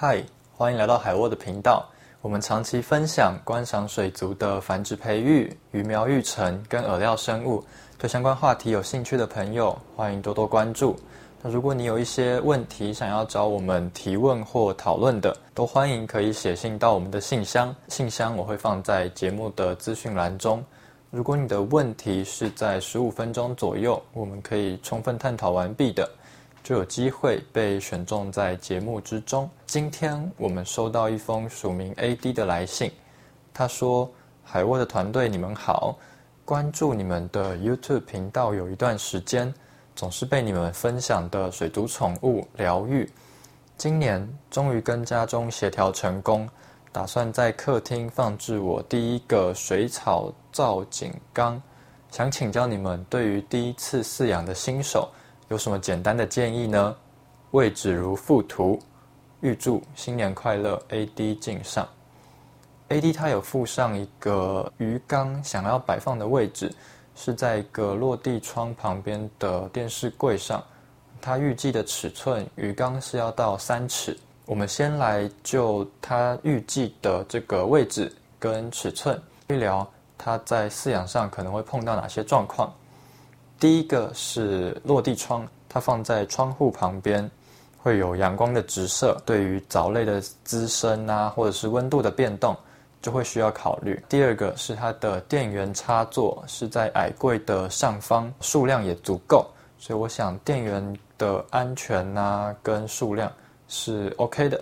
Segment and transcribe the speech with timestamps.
[0.00, 0.22] 嗨，
[0.56, 1.84] 欢迎来到海沃的频道。
[2.20, 7.64] 我们长期分享观赏水族的繁殖培育、鱼苗育成跟饵料生物。
[7.98, 10.94] 对相关话题有兴趣的朋友，欢迎多多关注。
[11.42, 20.64] 那如果你有一些问题想要找我们提问或讨论的，都欢迎可以写信到我们的信箱，信箱我会放在节目的资讯栏中。
[21.10, 26.08] 如果你的问题是在十五分钟左右，我们可以充分探讨完毕的，
[26.62, 29.48] 就有机会被选中在节目之中。
[29.66, 32.92] 今天我们收到一封署名 AD 的来信，
[33.54, 34.10] 他说
[34.44, 35.96] ：“海沃的团队，你们好，
[36.44, 39.52] 关注你们的 YouTube 频道有一段时间，
[39.94, 43.08] 总是被你们分享的水族宠物疗愈。
[43.76, 46.48] 今年终于跟家中协调成功。”
[46.90, 51.62] 打算在客厅放置我第一个水草造景缸，
[52.10, 55.08] 想请教你们对于第一次饲养的新手
[55.48, 56.94] 有什么简单的建议呢？
[57.52, 58.78] 位置如附图，
[59.40, 61.88] 预祝新年快乐，AD 敬上。
[62.90, 66.70] AD 他有附上一个鱼缸，想要摆放的位置
[67.16, 70.62] 是在一个落地窗旁边的电视柜上，
[71.20, 74.14] 他预计的尺寸鱼缸是要到三尺。
[74.44, 82.70] 我们先来就他预计的这个位置跟尺寸聊聊，他在饲养上可能会碰到哪些状况。
[83.60, 87.28] 第一个是落地窗，它放在窗户旁边，
[87.76, 92.56] 会有阳光的直射，对于藻类的滋生啊，或者是温度的变动，
[93.02, 94.00] 就会需要考虑。
[94.08, 99.46] 第二个是它的电源插座是在矮柜的上方，数量也足够，
[99.78, 103.30] 所以我想电源的安全啊跟数量。
[103.70, 104.58] 是 OK 的，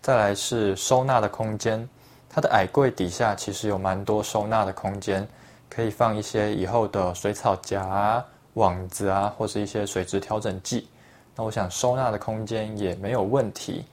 [0.00, 1.86] 再来是收纳的空间，
[2.30, 5.28] 它的矮柜底下其实有蛮多收纳的空间，
[5.68, 8.24] 可以放一些以后的水草夹、
[8.54, 10.88] 网子啊，或是一些水质调整剂。
[11.36, 13.84] 那我想收纳的空间也没有问题，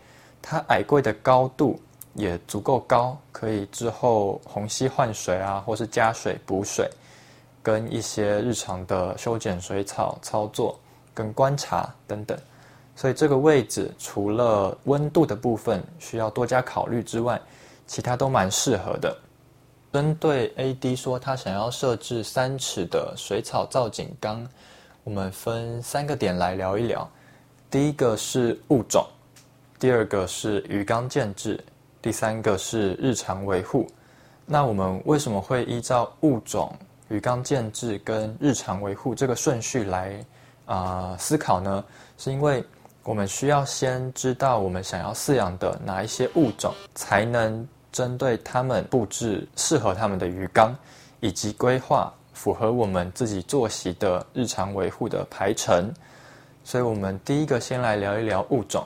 [0.41, 1.79] 它矮柜的高度
[2.13, 6.89] 也足够高，可以之后虹吸换水啊，或是加水补水，
[7.61, 10.79] 跟一些日常的修剪水草操作
[11.13, 12.37] 跟观察等等。
[12.95, 17.39] 所以这个位置除了温度的部分需要多加考虑之外，
[17.85, 19.15] 其他都蛮适合的。
[19.95, 24.45] 针对 AD 说他想要设置三尺的水草造景缸，
[25.05, 27.09] 我们分三个点来聊一聊。
[27.71, 29.07] 第一个是物种，
[29.79, 31.63] 第二个是鱼缸建制，
[32.01, 33.87] 第三个是日常维护。
[34.45, 40.21] 那我们为什么会依照物种、鱼缸建制跟日常维护这个顺序来
[40.65, 41.81] 啊、思考呢？
[42.17, 42.61] 是因为
[43.01, 50.75] 我们需要先知道我们想要饲养的哪一些物种，才能针对它们布置适合它们的鱼缸，
[51.21, 55.93] 以及规划符合我们自己作息的日常维护的排程。
[56.65, 58.85] 所以，我们第一个先来聊一聊物种。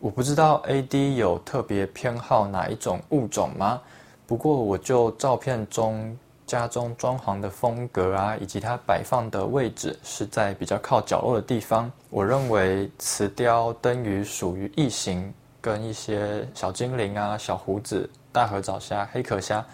[0.00, 3.80] 我不知道 AD 有特别偏好哪一种物种吗？
[4.26, 6.14] 不过，我就照片中。
[6.44, 11.90] 家中装潢的风格啊，以及它摆放的位置是在比较靠角落的地方。
[12.10, 19.64] 我认为瓷雕、灯鱼属于异形，跟一些小精灵啊、小胡子、大河藻虾、黑壳虾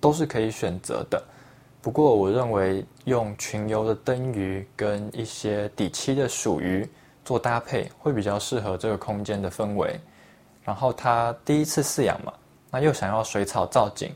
[0.00, 1.22] 都是可以选择的。
[1.80, 6.86] 不过，我认为用群游的灯鱼跟一些底栖的鼠鱼
[7.24, 9.98] 做搭配，会比较适合这个空间的氛围。
[10.62, 12.32] 然后，它第一次饲养嘛，
[12.70, 14.12] 那又想要水草造景。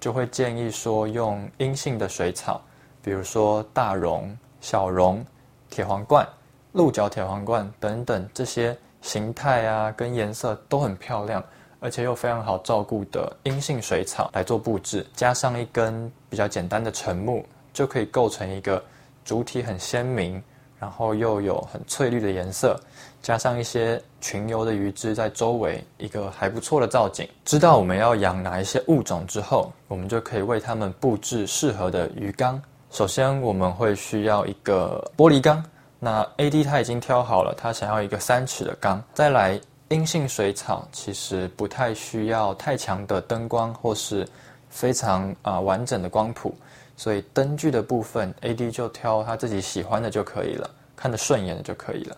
[0.00, 2.62] 就会建议说用阴性的水草，
[3.02, 5.26] 比如说大榕、小榕、
[5.68, 6.24] 铁皇冠、
[6.70, 11.42] 鹿角铁皇冠等等这些形态啊跟颜色都很漂亮，
[11.80, 18.82] 而且又非常好照顾的阴性水草来做布置，加上一根比较简单的沉木，就可以构成一个
[19.24, 20.42] 主体很鲜明。
[20.80, 22.78] 然后又有很翠绿的颜色，
[23.20, 27.28] 加上一些群游的鱼只在周围，一个还不错的造景。
[27.44, 32.62] 知道我们要养哪一些物种之后，我们就可以为它们布置适合的鱼缸。
[32.92, 35.60] 首先，我们会需要一个玻璃缸。
[35.98, 39.02] 那 AD 他已经挑好了，他想要一个三尺的缸。
[39.12, 44.28] 再来，阴性水草其实不太需要太强的灯光或是
[44.68, 46.54] 非常啊、完整的光谱。
[46.96, 52.16] 所以灯具的部分，AD 就挑他自己喜欢的就可以了，看得顺眼的就可以了。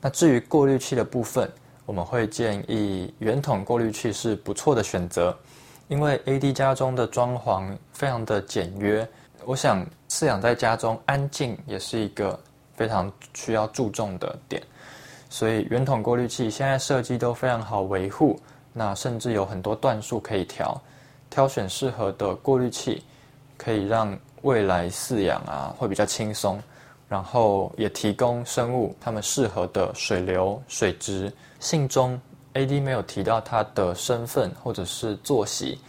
[0.00, 1.50] 那至于过滤器的部分，
[1.84, 5.36] 我们会建议圆筒过滤器是不错的选择，
[5.88, 9.06] 因为 AD 家中的装潢非常的简约，
[9.44, 12.38] 我想饲养在家中安静也是一个
[12.74, 14.62] 非常需要注重的点。
[15.34, 18.38] 所以圆筒过滤器现在设计都非常好维护，
[18.72, 20.80] 那甚至有很多段数可以调，
[21.28, 23.02] 挑选适合的过滤器。
[23.56, 26.60] 可以让未来饲养啊会比较轻松，
[27.08, 31.32] 然后也提供生物它们适合的水流、水质。
[31.58, 32.20] 信中
[32.52, 35.80] AD 没有提到它的身份或者是作息，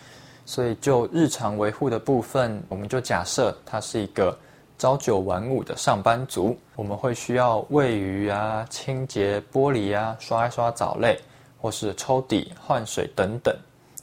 [0.43, 4.35] 所以就日常维护的部分，我们就假设它是一个
[4.77, 6.57] 朝九晚五的上班族。
[6.75, 11.19] 我们会需要喂鱼啊、清洁玻璃啊、刷一刷藻类，
[11.59, 13.55] 或是抽底、换水等等。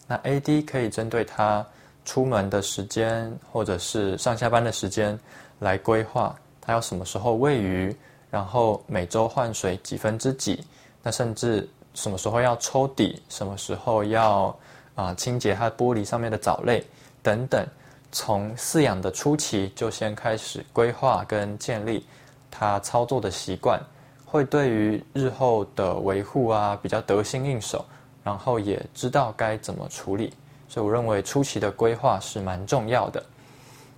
[0.07, 1.65] 那 AD 可以针对他
[2.05, 5.19] 出门的时间，或者是上下班的时间
[5.59, 7.95] 来规划，他要什么时候喂鱼，
[8.31, 10.65] 然后每周换水几分之几，
[11.03, 14.55] 那甚至什么时候要抽底，什么时候要
[14.95, 16.85] 啊、清洁它玻璃上面的藻类
[17.23, 17.67] 等等，
[18.12, 22.06] 从饲养的初期就先开始规划跟建立
[22.50, 23.81] 他操作的习惯，
[24.25, 27.85] 会对于日后的维护啊比较得心应手。
[28.25, 30.32] 然后也知道该怎么处理，
[30.69, 33.20] 所以我认为初期的规划是蛮重要的。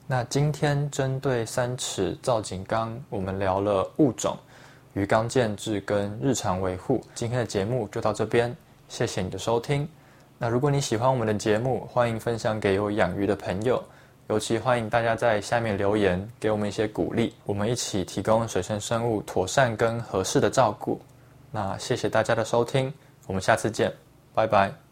[0.07, 4.35] 那今天针对三尺造景缸，我们聊了物种、
[4.95, 7.05] 鱼缸建制跟日常维护。
[7.15, 8.57] 今天的节目就到这边，
[8.89, 9.87] 谢谢你的收听。
[10.39, 13.85] 那如果你喜欢我们的节目，欢迎分享给有养鱼的朋友，
[14.29, 21.01] 尤其欢迎大家在下面留言给我们一些鼓励，我们一起提供水生生物妥善跟合适的照顾。
[21.51, 22.93] 那谢谢大家的收听，
[23.27, 23.93] 我们下次见。
[24.35, 24.84] 拜拜。